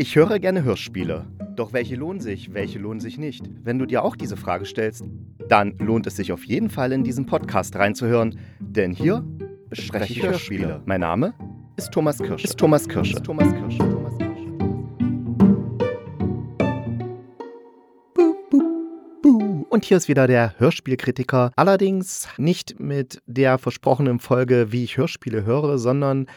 [0.00, 1.26] Ich höre gerne Hörspiele.
[1.56, 3.42] Doch welche lohnen sich, welche lohnen sich nicht?
[3.64, 5.02] Wenn du dir auch diese Frage stellst,
[5.48, 9.24] dann lohnt es sich auf jeden Fall in diesen Podcast reinzuhören, denn hier
[9.68, 10.82] bespreche ich Hörspiele.
[10.84, 11.34] Mein Name
[11.76, 12.44] ist Thomas Kirsch.
[12.44, 13.12] Ist Thomas Kirsch.
[13.12, 13.78] Ist Thomas Kirsch.
[19.68, 21.50] Und hier ist wieder der Hörspielkritiker.
[21.56, 26.28] Allerdings nicht mit der versprochenen Folge, wie ich Hörspiele höre, sondern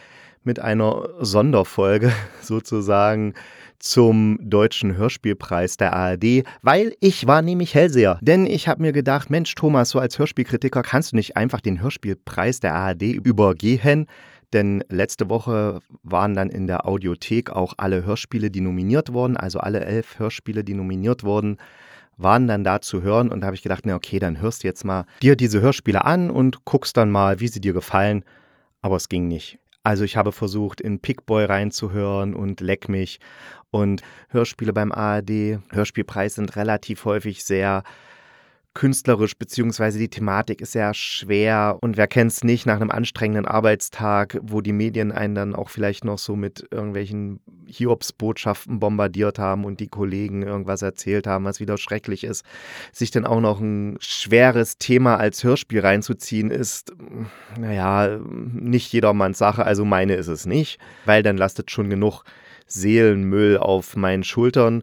[0.44, 3.34] mit einer Sonderfolge sozusagen
[3.82, 8.18] zum deutschen Hörspielpreis der ARD, weil ich war nämlich Hellseher.
[8.22, 11.82] Denn ich habe mir gedacht, Mensch, Thomas, so als Hörspielkritiker kannst du nicht einfach den
[11.82, 14.06] Hörspielpreis der ARD übergehen.
[14.52, 19.58] Denn letzte Woche waren dann in der Audiothek auch alle Hörspiele, die nominiert wurden, also
[19.58, 21.56] alle elf Hörspiele, die nominiert wurden,
[22.18, 23.30] waren dann da zu hören.
[23.30, 26.04] Und da habe ich gedacht, na okay, dann hörst du jetzt mal dir diese Hörspiele
[26.04, 28.24] an und guckst dann mal, wie sie dir gefallen.
[28.82, 29.58] Aber es ging nicht.
[29.84, 33.18] Also ich habe versucht, in Pickboy reinzuhören und Leck mich.
[33.70, 37.82] Und Hörspiele beim ARD, Hörspielpreis sind relativ häufig sehr
[38.74, 41.78] künstlerisch, beziehungsweise die Thematik ist sehr schwer.
[41.80, 45.68] Und wer kennt es nicht nach einem anstrengenden Arbeitstag, wo die Medien einen dann auch
[45.68, 51.60] vielleicht noch so mit irgendwelchen Hiobsbotschaften bombardiert haben und die Kollegen irgendwas erzählt haben, was
[51.60, 52.44] wieder schrecklich ist.
[52.92, 56.92] Sich dann auch noch ein schweres Thema als Hörspiel reinzuziehen, ist,
[57.58, 59.64] naja, nicht jedermanns Sache.
[59.64, 62.24] Also meine ist es nicht, weil dann lastet schon genug
[62.66, 64.82] Seelenmüll auf meinen Schultern.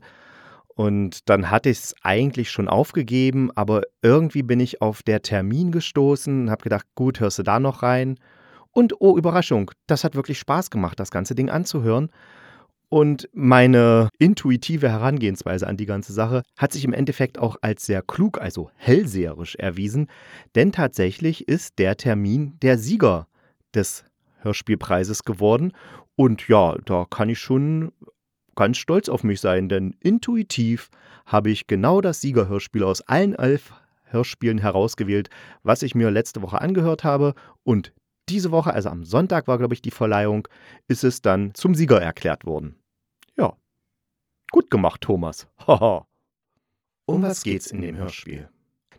[0.80, 5.74] Und dann hatte ich es eigentlich schon aufgegeben, aber irgendwie bin ich auf der Termin
[5.74, 8.18] gestoßen und habe gedacht, gut, hörst du da noch rein?
[8.72, 12.12] Und oh, Überraschung, das hat wirklich Spaß gemacht, das ganze Ding anzuhören.
[12.88, 18.02] Und meine intuitive Herangehensweise an die ganze Sache hat sich im Endeffekt auch als sehr
[18.02, 20.08] klug, also hellseherisch erwiesen,
[20.56, 23.28] denn tatsächlich ist der Termin der Sieger
[23.76, 24.06] des
[24.38, 25.74] Hörspielpreises geworden.
[26.16, 27.92] Und ja, da kann ich schon
[28.60, 30.90] ganz stolz auf mich sein, denn intuitiv
[31.26, 33.72] habe ich genau das Siegerhörspiel aus allen elf
[34.04, 35.30] Hörspielen herausgewählt,
[35.64, 37.36] was ich mir letzte Woche angehört habe.
[37.64, 37.94] Und
[38.28, 40.46] diese Woche, also am Sonntag war, glaube ich, die Verleihung,
[40.90, 42.76] ist es dann zum Sieger erklärt worden.
[43.38, 43.56] Ja.
[44.52, 45.48] Gut gemacht, Thomas.
[45.66, 46.06] Haha.
[47.06, 48.50] um was geht's in dem Hörspiel?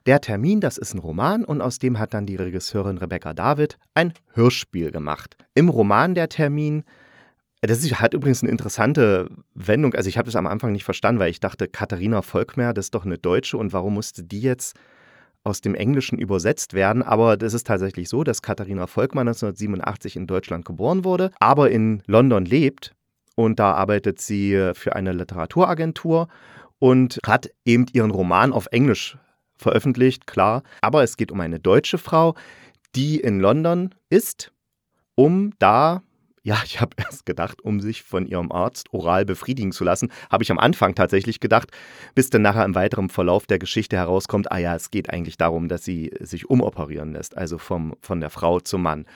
[0.06, 3.76] Der Termin, das ist ein Roman und aus dem hat dann die Regisseurin Rebecca David
[3.92, 5.36] ein Hörspiel gemacht.
[5.52, 6.84] Im Roman Der Termin
[7.62, 9.94] das ist, hat übrigens eine interessante Wendung.
[9.94, 12.94] Also ich habe das am Anfang nicht verstanden, weil ich dachte, Katharina Volkmer, das ist
[12.94, 14.76] doch eine Deutsche und warum musste die jetzt
[15.44, 17.02] aus dem Englischen übersetzt werden?
[17.02, 22.02] Aber das ist tatsächlich so, dass Katharina Volkmer 1987 in Deutschland geboren wurde, aber in
[22.06, 22.94] London lebt
[23.34, 26.28] und da arbeitet sie für eine Literaturagentur
[26.78, 29.18] und hat eben ihren Roman auf Englisch
[29.56, 30.62] veröffentlicht, klar.
[30.80, 32.34] Aber es geht um eine deutsche Frau,
[32.94, 34.52] die in London ist,
[35.14, 36.02] um da
[36.42, 40.42] ja, ich habe erst gedacht, um sich von ihrem Arzt oral befriedigen zu lassen, habe
[40.42, 41.70] ich am Anfang tatsächlich gedacht,
[42.14, 45.68] bis dann nachher im weiteren Verlauf der Geschichte herauskommt, ah ja, es geht eigentlich darum,
[45.68, 49.06] dass sie sich umoperieren lässt, also vom, von der Frau zum Mann.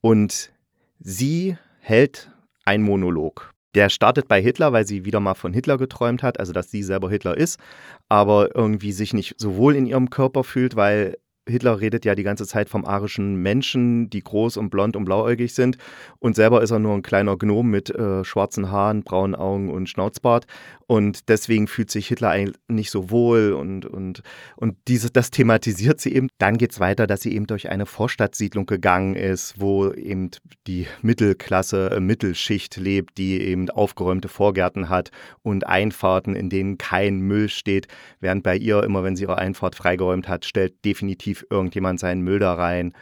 [0.00, 0.52] Und
[0.98, 2.30] sie hält
[2.64, 3.52] einen Monolog.
[3.74, 6.82] Der startet bei Hitler, weil sie wieder mal von Hitler geträumt hat, also dass sie
[6.82, 7.60] selber Hitler ist,
[8.08, 11.16] aber irgendwie sich nicht so wohl in ihrem Körper fühlt, weil
[11.50, 15.54] Hitler redet ja die ganze Zeit vom arischen Menschen, die groß und blond und blauäugig
[15.54, 15.76] sind.
[16.18, 19.88] Und selber ist er nur ein kleiner Gnom mit äh, schwarzen Haaren, braunen Augen und
[19.88, 20.46] Schnauzbart.
[20.90, 24.24] Und deswegen fühlt sich Hitler eigentlich nicht so wohl und, und,
[24.56, 26.30] und diese, das thematisiert sie eben.
[26.38, 30.30] Dann geht es weiter, dass sie eben durch eine Vorstadtsiedlung gegangen ist, wo eben
[30.66, 35.12] die Mittelklasse, äh, Mittelschicht lebt, die eben aufgeräumte Vorgärten hat
[35.42, 37.86] und Einfahrten, in denen kein Müll steht.
[38.18, 42.38] Während bei ihr immer, wenn sie ihre Einfahrt freigeräumt hat, stellt definitiv irgendjemand seinen Müll
[42.38, 42.92] da rein.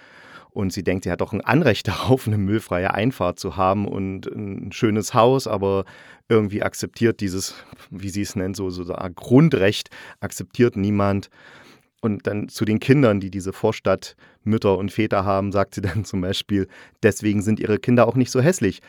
[0.50, 4.26] Und sie denkt, sie hat doch ein Anrecht darauf, eine müllfreie Einfahrt zu haben und
[4.26, 5.84] ein schönes Haus, aber
[6.28, 7.54] irgendwie akzeptiert dieses,
[7.90, 9.90] wie sie es nennt, so, so ein Grundrecht,
[10.20, 11.30] akzeptiert niemand.
[12.00, 16.20] Und dann zu den Kindern, die diese Vorstadtmütter und Väter haben, sagt sie dann zum
[16.20, 16.68] Beispiel,
[17.02, 18.80] deswegen sind ihre Kinder auch nicht so hässlich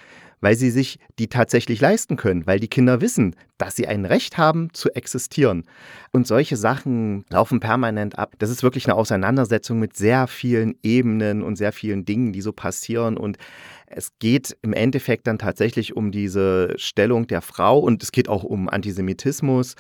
[0.41, 4.37] weil sie sich die tatsächlich leisten können, weil die Kinder wissen, dass sie ein Recht
[4.37, 5.65] haben zu existieren.
[6.11, 8.33] Und solche Sachen laufen permanent ab.
[8.39, 12.53] Das ist wirklich eine Auseinandersetzung mit sehr vielen Ebenen und sehr vielen Dingen, die so
[12.53, 13.17] passieren.
[13.17, 13.37] Und
[13.87, 18.43] es geht im Endeffekt dann tatsächlich um diese Stellung der Frau und es geht auch
[18.43, 19.75] um Antisemitismus.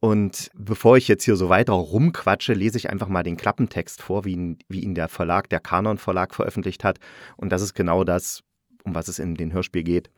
[0.00, 4.24] Und bevor ich jetzt hier so weiter rumquatsche, lese ich einfach mal den Klappentext vor,
[4.24, 6.98] wie ihn, wie ihn der Verlag, der Kanon Verlag veröffentlicht hat.
[7.36, 8.42] Und das ist genau das,
[8.84, 10.10] um was es in dem Hörspiel geht.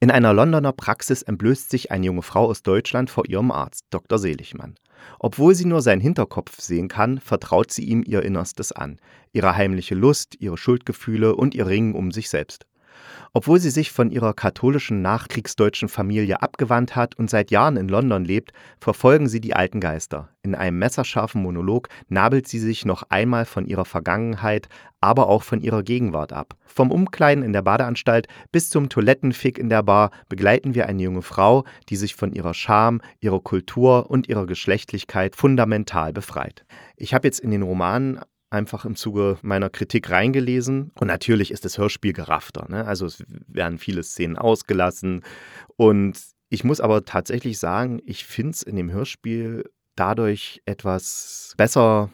[0.00, 4.18] In einer Londoner Praxis entblößt sich eine junge Frau aus Deutschland vor ihrem Arzt, Dr.
[4.18, 4.76] Seligmann.
[5.18, 8.98] Obwohl sie nur seinen Hinterkopf sehen kann, vertraut sie ihm ihr Innerstes an,
[9.32, 12.64] ihre heimliche Lust, ihre Schuldgefühle und ihr Ringen um sich selbst.
[13.32, 18.24] Obwohl sie sich von ihrer katholischen nachkriegsdeutschen Familie abgewandt hat und seit Jahren in London
[18.24, 20.30] lebt, verfolgen sie die alten Geister.
[20.42, 24.68] In einem messerscharfen Monolog nabelt sie sich noch einmal von ihrer Vergangenheit,
[25.00, 26.56] aber auch von ihrer Gegenwart ab.
[26.66, 31.22] Vom Umkleiden in der Badeanstalt bis zum Toilettenfick in der Bar begleiten wir eine junge
[31.22, 36.64] Frau, die sich von ihrer Scham, ihrer Kultur und ihrer Geschlechtlichkeit fundamental befreit.
[36.96, 40.90] Ich habe jetzt in den Roman einfach im Zuge meiner Kritik reingelesen.
[40.98, 42.66] Und natürlich ist das Hörspiel geraffter.
[42.68, 42.84] Ne?
[42.84, 45.22] Also es werden viele Szenen ausgelassen.
[45.76, 49.64] Und ich muss aber tatsächlich sagen, ich finde es in dem Hörspiel
[49.94, 52.10] dadurch etwas besser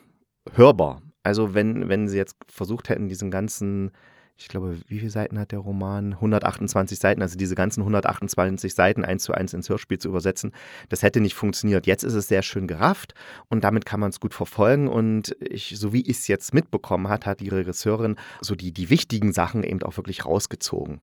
[0.53, 1.03] hörbar.
[1.23, 3.93] Also wenn, wenn sie jetzt versucht hätten, diesen ganzen
[4.39, 6.13] ich glaube, wie viele Seiten hat der Roman?
[6.15, 10.53] 128 Seiten, also diese ganzen 128 Seiten eins zu eins ins Hörspiel zu übersetzen,
[10.91, 11.87] das hätte nicht funktioniert.
[11.87, 13.15] Jetzt ist es sehr schön gerafft
[13.49, 14.89] und damit kann man es gut verfolgen.
[14.89, 18.91] Und ich, so wie ich es jetzt mitbekommen hat, hat die Regisseurin so die, die
[18.91, 21.01] wichtigen Sachen eben auch wirklich rausgezogen.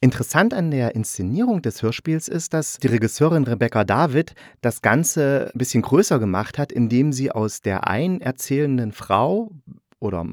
[0.00, 5.58] Interessant an der Inszenierung des Hörspiels ist, dass die Regisseurin Rebecca David das Ganze ein
[5.58, 9.52] bisschen größer gemacht hat, indem sie aus der einen erzählenden Frau
[10.02, 10.26] oder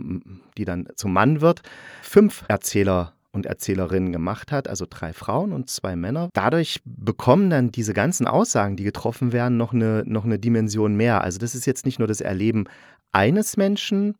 [0.57, 1.61] die dann zum Mann wird,
[2.01, 6.29] fünf Erzähler und Erzählerinnen gemacht hat, also drei Frauen und zwei Männer.
[6.33, 11.23] Dadurch bekommen dann diese ganzen Aussagen, die getroffen werden, noch eine, noch eine Dimension mehr.
[11.23, 12.65] Also das ist jetzt nicht nur das Erleben
[13.11, 14.15] eines Menschen,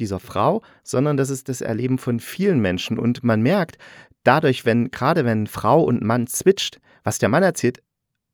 [0.00, 2.98] dieser Frau, sondern das ist das Erleben von vielen Menschen.
[2.98, 3.78] Und man merkt
[4.24, 7.80] dadurch, wenn, gerade wenn Frau und Mann switcht, was der Mann erzählt,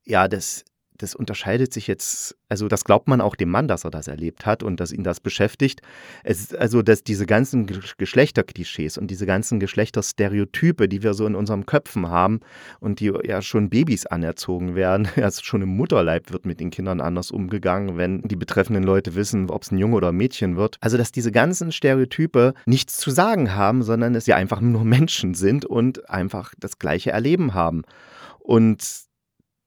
[0.03, 0.65] ja, das
[1.01, 4.45] das unterscheidet sich jetzt, also das glaubt man auch dem Mann, dass er das erlebt
[4.45, 5.81] hat und dass ihn das beschäftigt.
[6.23, 7.65] Es ist also, dass diese ganzen
[7.97, 12.41] Geschlechterklischees und diese ganzen Geschlechterstereotype, die wir so in unseren Köpfen haben
[12.79, 17.01] und die ja schon Babys anerzogen werden, erst schon im Mutterleib wird mit den Kindern
[17.01, 20.77] anders umgegangen, wenn die betreffenden Leute wissen, ob es ein Junge oder ein Mädchen wird.
[20.81, 25.33] Also, dass diese ganzen Stereotype nichts zu sagen haben, sondern es ja einfach nur Menschen
[25.33, 27.83] sind und einfach das gleiche Erleben haben.
[28.39, 29.05] Und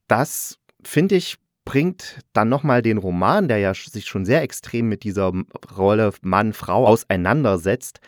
[0.08, 5.02] das finde ich, bringt dann nochmal den Roman, der ja sich schon sehr extrem mit
[5.02, 5.32] dieser
[5.76, 8.00] Rolle Mann-Frau auseinandersetzt,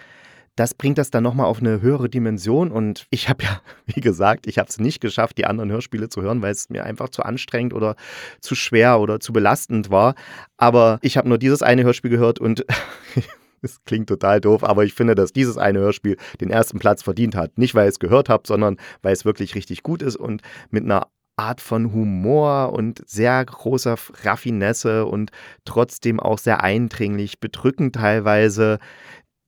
[0.57, 2.73] das bringt das dann nochmal auf eine höhere Dimension.
[2.73, 6.23] Und ich habe ja, wie gesagt, ich habe es nicht geschafft, die anderen Hörspiele zu
[6.23, 7.95] hören, weil es mir einfach zu anstrengend oder
[8.41, 10.15] zu schwer oder zu belastend war.
[10.57, 12.65] Aber ich habe nur dieses eine Hörspiel gehört und
[13.63, 17.37] es klingt total doof, aber ich finde, dass dieses eine Hörspiel den ersten Platz verdient
[17.37, 17.59] hat.
[17.59, 20.41] Nicht, weil ich es gehört habe, sondern weil es wirklich richtig gut ist und
[20.71, 25.31] mit einer Art von Humor und sehr großer Raffinesse und
[25.65, 28.79] trotzdem auch sehr eindringlich, bedrückend teilweise.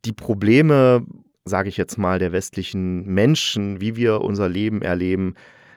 [0.05, 1.05] Die Probleme,
[1.45, 5.35] sage ich jetzt mal, der westlichen Menschen, wie wir unser Leben erleben,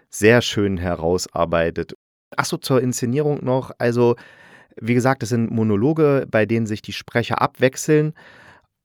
[0.09, 1.95] sehr schön herausarbeitet.
[2.35, 3.71] Achso, zur Inszenierung noch.
[3.77, 4.15] Also,
[4.79, 8.13] wie gesagt, es sind Monologe, bei denen sich die Sprecher abwechseln.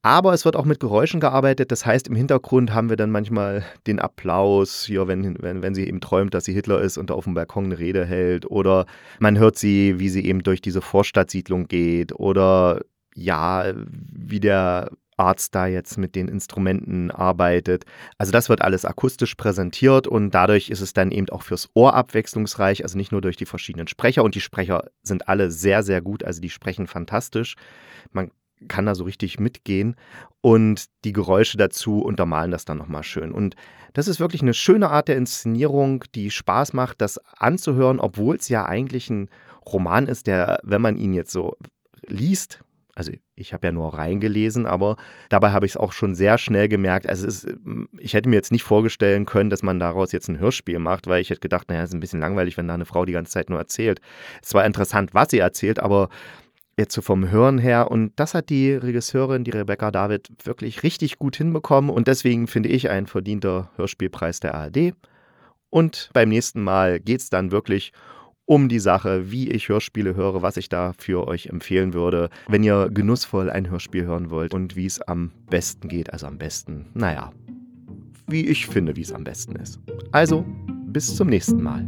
[0.07, 1.73] Aber es wird auch mit Geräuschen gearbeitet.
[1.73, 5.89] Das heißt, im Hintergrund haben wir dann manchmal den Applaus, hier, wenn, wenn, wenn sie
[5.89, 8.49] eben träumt, dass sie Hitler ist und auf dem Balkon eine Rede hält.
[8.49, 8.87] Oder
[9.19, 12.13] man hört sie, wie sie eben durch diese Vorstadtsiedlung geht.
[12.13, 12.83] Oder
[13.17, 17.85] ja, wie der Arzt da jetzt mit den Instrumenten arbeitet.
[18.17, 21.95] Also das wird alles akustisch präsentiert und dadurch ist es dann eben auch fürs Ohr
[21.95, 26.01] abwechslungsreich, also nicht nur durch die verschiedenen Sprecher und die Sprecher sind alle sehr, sehr
[26.01, 27.57] gut, also die sprechen fantastisch.
[28.13, 28.31] Man
[28.69, 29.97] kann da so richtig mitgehen
[30.41, 33.33] und die Geräusche dazu untermalen das dann nochmal schön.
[33.33, 33.57] Und
[33.93, 38.49] das ist wirklich eine schöne Art der Inszenierung, die Spaß macht, das anzuhören, obwohl es
[38.49, 39.29] ja eigentlich ein
[39.67, 41.57] Roman ist, der, wenn man ihn jetzt so
[42.07, 42.61] liest,
[42.97, 44.97] also ich habe ja nur reingelesen, aber
[45.29, 47.07] dabei habe ich es auch schon sehr schnell gemerkt.
[47.07, 47.47] Also ist,
[47.99, 51.21] ich hätte mir jetzt nicht vorstellen können, dass man daraus jetzt ein Hörspiel macht, weil
[51.21, 53.33] ich hätte gedacht, naja, es ist ein bisschen langweilig, wenn da eine Frau die ganze
[53.33, 54.01] Zeit nur erzählt.
[54.43, 56.09] Es war interessant, was sie erzählt, aber
[56.77, 57.91] jetzt so vom Hören her.
[57.91, 61.91] Und das hat die Regisseurin, die Rebecca David, wirklich richtig gut hinbekommen.
[61.91, 64.95] Und deswegen finde ich ein verdienter Hörspielpreis der ARD.
[65.71, 67.93] Und beim nächsten Mal geht es dann wirklich
[68.47, 72.63] um die Sache, wie ich Hörspiele höre, was ich da für euch empfehlen würde, wenn
[72.63, 76.13] ihr genussvoll ein Hörspiel hören wollt und wie es am besten geht.
[76.13, 77.33] Also am besten, naja,
[78.29, 79.81] wie ich finde, wie es am besten ist.
[80.13, 80.45] Also,
[80.87, 81.85] bis zum nächsten Mal.